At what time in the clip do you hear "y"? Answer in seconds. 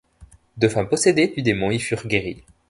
1.69-1.77